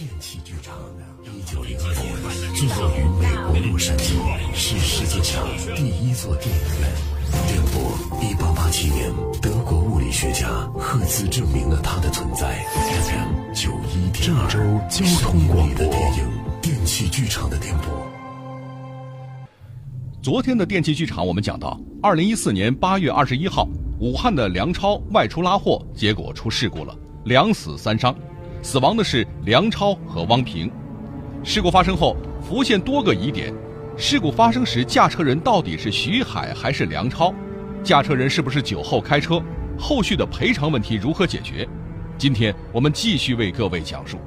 [0.00, 0.74] 电器剧场，
[1.24, 4.14] 一九零二年，坐落于美国洛杉矶，
[4.54, 6.88] 是世界上第一座电影院。
[7.46, 7.92] 电波，
[8.22, 12.64] 一八八七年，德国物理学家赫兹证明了它的存在。
[12.72, 14.58] FM 九一点二，郑州
[14.88, 16.26] 交通广播电影
[16.62, 18.10] 电器剧场的电波。
[20.22, 28.16] 昨天的电器剧场，我们讲到，二零一四年八月二十一号，武汉的梁超外出拉货，结果出事故了，两死三伤。
[28.62, 30.70] 死亡的是梁超和汪平。
[31.42, 33.52] 事故发生后，浮现多个疑点：
[33.96, 37.32] 事故发生时，驾车人到底是徐海还是梁超？
[37.82, 39.42] 驾车人是不是酒后开车？
[39.78, 41.66] 后续的赔偿问题如何解决？
[42.18, 44.18] 今天我们继续为各位讲述。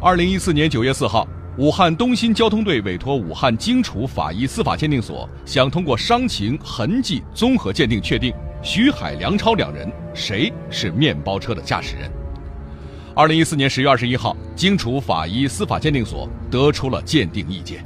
[0.00, 12.10] 二零一四年九月四号，武汉东新交通队委托武汉荆楚法医司法鉴定所，想通过伤情、痕迹综合鉴定，确定徐海、梁超两人谁是面包车的驾驶人。
[13.14, 17.84] 二零一四年十月二十一号，荆楚法医司法鉴定所得出了鉴定意见。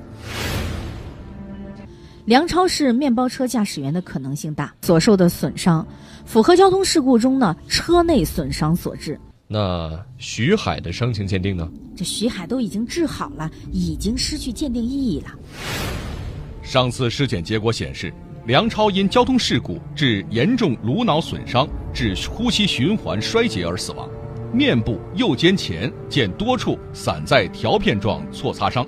[2.25, 5.87] 梁超是面包车驾驶员的可能性大，所受的损伤
[6.25, 9.19] 符合交通事故中呢车内损伤所致。
[9.47, 11.69] 那徐海的伤情鉴定呢？
[11.95, 15.29] 这徐海都已经治好了，已经失去鉴定意义了。
[16.63, 18.13] 上次尸检结果显示，
[18.47, 24.07] 梁超因交通事故致严重颅脑损伤，致呼吸循环衰竭而死亡，
[24.53, 28.87] 面部右肩前见多处散在条片状挫擦伤。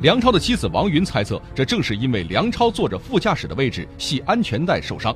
[0.00, 5.14] 梁超的妻子王云猜测，这正是因为梁超坐着副驾驶的位置系安全带受伤。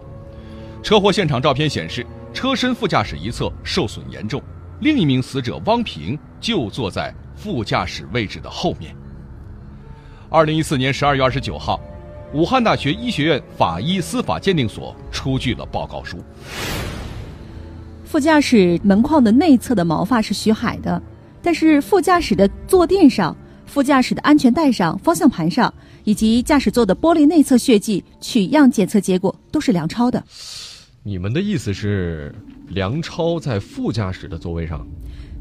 [0.82, 4.42] 车祸现场照片显示，车身副驾驶一侧受损严重。
[4.80, 8.94] 另一名死者汪平就坐在副驾驶位置的后面。
[10.28, 11.80] 二零一四年十二月二十九号，
[12.32, 16.16] 武汉大学医学院法医司法鉴定所出具了报告书。
[18.04, 21.00] 副驾驶门框的内侧的毛发是徐海的，
[21.42, 23.36] 但是副驾驶的坐垫上、
[23.66, 25.72] 副驾驶的安全带上、方向盘上
[26.04, 30.22] 以及驾驶座的玻璃内侧血迹取样检测结果都是梁超的。
[31.02, 32.34] 你们的意思是，
[32.68, 34.86] 梁超在副驾驶的座位上？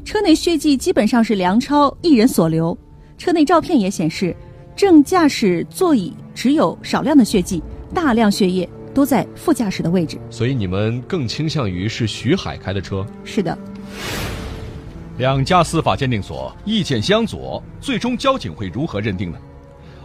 [0.04, 2.76] 车内血迹基本上是梁超一人所留，
[3.18, 4.34] 车内照片也显示，
[4.80, 7.62] 正驾驶座椅只有少量的血迹，
[7.94, 10.18] 大量血液都在副驾驶的位置。
[10.30, 13.06] 所以你们更倾向于是徐海开的车？
[13.22, 13.58] 是的。
[15.18, 19.36] 两家司法鉴定所意见相左，最终交警会如何认定呢？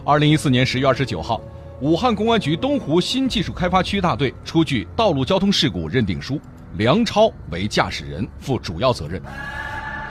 [0.04, 1.40] 二零一四年十月二十九号，
[1.80, 6.38] 武汉公安局东湖新技术开发区大队出具道路交通事故认定书，
[6.76, 9.22] 梁超为驾驶人，负主要责任。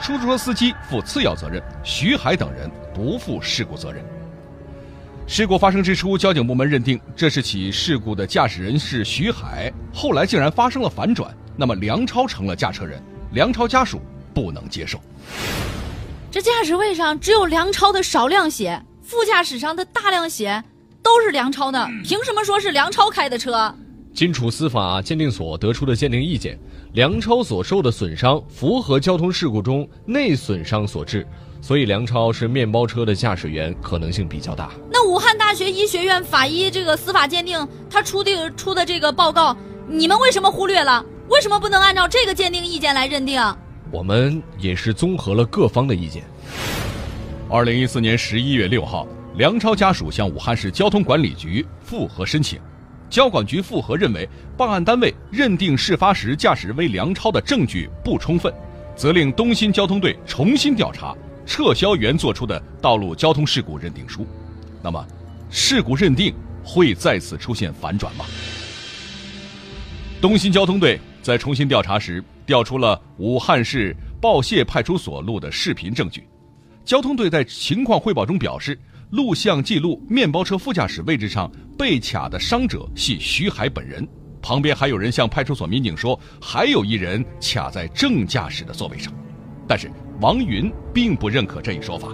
[0.02, 4.04] 出租车司机负次要责任，徐海等人不负事故责任。
[5.28, 14.00] 事故发生之初，交警部门认定这是起事故的驾驶人是徐海，后来竟然发生了反转，那么梁超成了驾车人，梁超家属
[14.32, 15.00] 不能接受。
[16.30, 20.62] 这驾驶位上只有梁超的少量血，副驾驶上的大量血
[21.02, 23.74] 都是梁超的，凭什么说是梁超开的车？
[24.16, 26.58] 荆楚司法鉴定所得出的鉴定意见，
[26.94, 31.26] 梁超所受的损伤符合交通事故中内损伤所致，
[31.60, 34.70] 所以梁超是面包车的驾驶员可能性比较大。
[34.90, 39.54] 那武汉大学医学院法医这个司法鉴定他出的出的这个报告，
[39.86, 41.04] 你们为什么忽略了？
[41.28, 43.38] 为什么不能按照这个鉴定意见来认定？
[43.92, 46.24] 我们也是综合了各方的意见。
[47.50, 49.06] 二零一四年十一月六号，
[49.36, 52.58] 梁超家属向武汉市交通管理局复核申请。
[53.08, 58.52] 交管局复核认为，办案单位认定事发时驾驶人为梁超的证据不充分，
[58.96, 61.14] 责令东新交通队重新调查，
[61.46, 64.26] 撤销原作出的道路交通事故认定书。
[64.82, 65.06] 那么，
[65.50, 66.34] 事故认定
[66.64, 68.24] 会再次出现反转吗？
[70.20, 76.26] 东新交通队在重新调查时，调出了武汉市报谢派出所录的视频证据。
[76.84, 78.78] 交通队在情况汇报中表示，
[79.10, 84.06] 录像记录面包车副驾驶位置上被卡的伤者系徐海本人，
[84.42, 89.12] 旁边还有人向派出所民警说，还有一人卡在正驾驶的座位上。
[89.68, 92.08] 但是王云并不认可这一说法。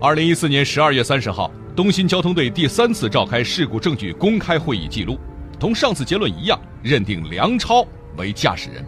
[0.00, 5.18] 二零一四年十二月三十号，东新交通队第三次召开事故证据公开会议记录，
[5.58, 7.84] 同上次结论一样，认定梁超
[8.16, 8.84] 为驾驶人。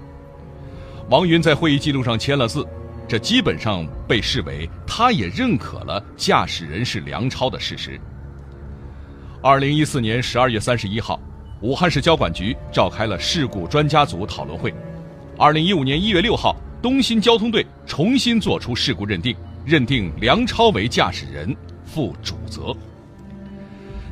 [1.09, 2.65] 王云在会议记录上签了字，
[3.11, 8.01] 这基本上被视为他也认可了驾驶人是梁超的事实。
[9.43, 11.21] 二零一四年十二月三十一号，
[11.61, 14.73] 武汉市交管局召开了事故专家组讨论会。
[15.37, 19.35] 二零一五年一月六号，东新交通队重新作出事故认定，
[19.67, 21.53] 认定梁超为驾驶人，
[21.85, 22.73] 负主责。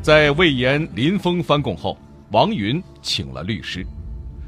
[0.03, 1.97] 在魏延、林峰翻供后，
[2.33, 3.87] 王云请了律师。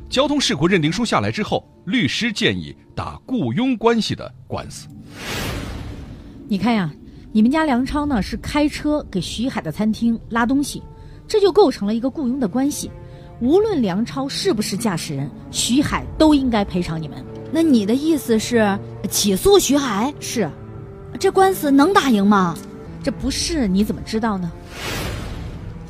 [0.08, 4.86] 交通事故认定书下来之后，律师建议打雇佣关系的官司。
[6.46, 6.92] 你看呀，
[7.32, 10.82] 你们家梁超呢是开车给徐海的餐厅拉东西，
[11.26, 12.90] 这就构成了一个雇佣的关系。
[13.40, 17.24] 无论梁超是不是驾驶人，徐海都应该赔偿你们。
[17.50, 20.12] 那你的意思是起诉徐海？
[20.20, 20.46] 是，
[21.18, 22.54] 这官司能打赢吗？
[23.02, 24.52] 这不是你怎么知道呢？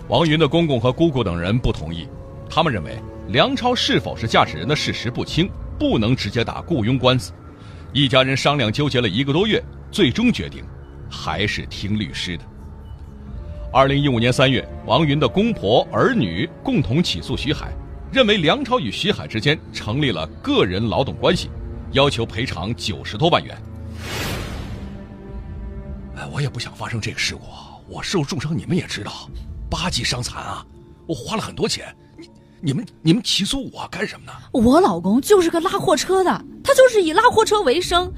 [0.07, 2.07] 王云的公公和姑姑等人不同意，
[2.49, 2.97] 他们认为
[3.27, 7.33] 梁超是否是驾驶人的事实不清，不能直接打雇佣官司。
[7.95, 10.63] 一家人商量纠结了一个多月，最终决定
[11.11, 12.45] 还是听律师的。
[13.73, 17.73] 二零一五年三月，王云的公婆、儿女共同起诉徐海，
[18.13, 21.49] 认为梁超与徐海之间成立了个人劳动关系，
[21.93, 23.57] 要求赔偿九十多万元。
[26.17, 27.43] 哎，我也不想发生这个事故，
[27.89, 29.31] 我受重伤，你们也知道，
[29.71, 30.67] 八级伤残啊，
[31.09, 31.97] 我花了很多钱，
[32.63, 34.33] 你、们、你们起诉我干什么呢？
[34.53, 38.13] 我老公就是个拉货车的，他就是以拉货车为生，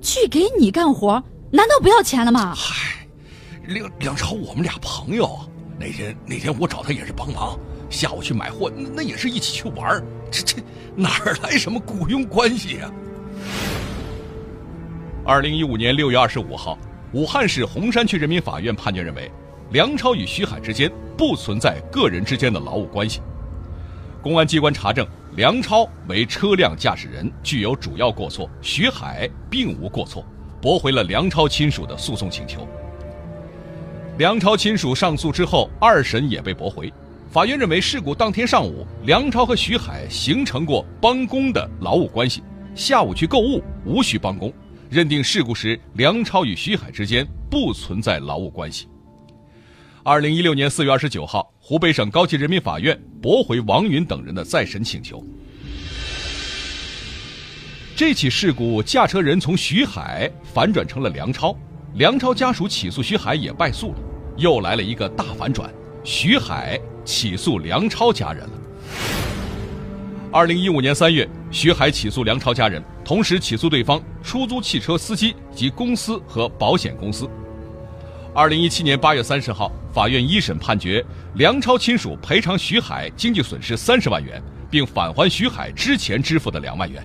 [0.00, 2.54] 去给你干活，难道不要钱了吗？
[2.56, 3.06] 嗨。
[3.66, 5.38] 梁梁超，我们俩朋友，
[5.78, 7.58] 那天那天我找他也是帮忙，
[7.90, 10.62] 下午去买货，那也是一起去玩这这
[10.96, 12.90] 哪来什么雇佣关系啊？
[15.26, 16.78] 二零一五年六月二十五号，
[17.12, 19.30] 武汉市洪山区人民法院判决认为，
[19.72, 23.20] 梁超与徐海之间不存在个人之间的劳务关系。
[24.24, 25.06] 公安机关查证，
[25.36, 30.24] 梁超为车辆驾驶人，具有主要过错，徐海并无过错，
[30.62, 32.66] 驳回了梁超亲属的诉讼请求。
[34.16, 36.90] 梁超亲属上诉之后，二审也被驳回。
[37.30, 42.42] 法院认为，事故当天上午，梁超和徐海形成过帮工的劳务关系，
[42.74, 44.50] 下午去购物无需帮工，
[44.88, 48.88] 认定事故时梁超与徐海之间不存在劳务关系。
[50.06, 55.24] 二零一六年四月二十九号，湖北省高级人民法院驳回王云等人的再审请求。
[57.96, 61.56] 这起事故，驾车人从徐海反转成了梁超。
[61.94, 63.98] 梁超家属起诉徐海也败诉了，
[64.36, 65.72] 又来了一个大反转，
[66.04, 68.52] 徐海起诉梁超家人了。
[70.30, 77.26] 二零一五年三月，徐海起诉梁超家人，同时起诉对方出租汽车司机及公司和保险公司。
[78.36, 81.04] 二零一七年八月三十号，法院一审判决
[81.34, 87.00] 梁超亲属赔偿徐海经济损失三十万元，并返还徐海之前支付的两万元。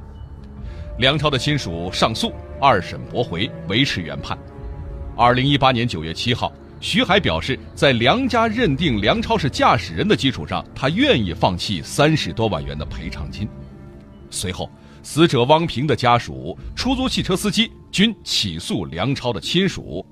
[0.98, 4.36] 梁超的亲属上诉，二审驳回，维持原判。
[5.16, 13.48] 二零一八年九月七号，徐海表示，在梁家认定梁超是驾驶人的基础上，他愿意放弃三十多万元的赔偿金。
[14.32, 14.68] 随后，
[15.04, 20.04] 死者汪平的家属、出租汽车司机均起诉梁超的亲属。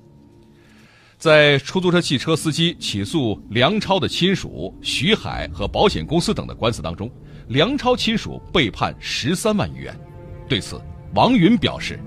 [1.18, 7.10] 在出租车汽车司机起诉梁超的亲属徐海和保险公司等的官司当中，
[7.48, 10.00] 梁超亲属被判十三万余元。
[10.48, 10.80] 对此，
[11.16, 12.00] 王云表示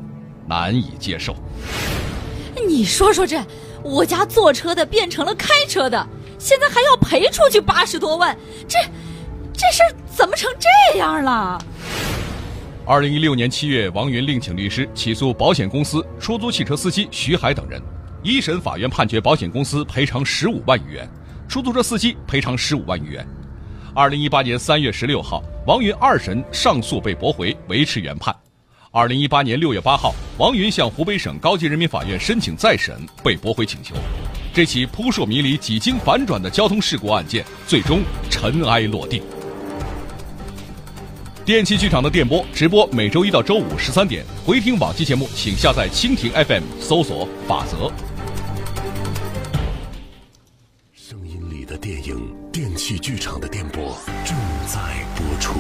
[0.47, 1.35] 难以接受。
[2.69, 3.45] 你说说这，
[3.83, 6.07] 我家坐车的变成了开车的，
[6.39, 8.79] 现在还要赔出去八十多万，这
[9.53, 11.61] 这事儿怎么成这样了？
[12.87, 17.83] 二零一六年七月，王云另请律师起诉保险公司、出租汽车司机徐海等人，
[18.22, 21.08] 一审法院判决保险公司赔偿十五万余元，
[21.49, 23.26] 出租车司机赔偿十五万余元。
[23.94, 28.34] 二零一八年三月十六号，王云二审上诉被驳回，维持原判。
[28.90, 33.95] 二零一八年六月八号，王云向湖北省高级人民法院申请再审，被驳回请求。
[34.52, 39.23] 这起扑朔迷离、几经反转的交通事故案件，最终尘埃落定。
[41.42, 47.90] 电器剧场的电波直播每周一到周五十三点，回听往期节目，请下载蜻蜓 FM，搜索“法则”。
[52.52, 54.37] 电器剧场的电波正
[54.67, 54.81] 在
[55.17, 55.59] 播出。